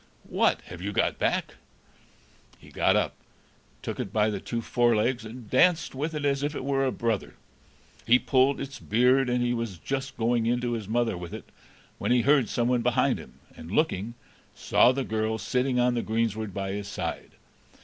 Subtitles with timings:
[0.29, 0.61] "What!
[0.63, 1.57] have you got back?"
[2.57, 3.13] He got up,
[3.83, 6.91] took it by the two forelegs, and danced with it as if it were a
[6.91, 7.35] brother;
[8.07, 11.51] he pulled its beard, and he was just going in to his mother with it,
[11.99, 14.15] when he heard someone behind him, and, looking,
[14.55, 17.33] saw the girl sitting on the greensward by his side.